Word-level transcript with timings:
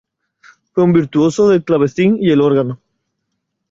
Fue 0.73 0.83
un 0.83 0.93
virtuoso 0.93 1.47
del 1.49 1.63
clavecín 1.63 2.17
y 2.19 2.31
el 2.31 2.41
órgano. 2.41 2.81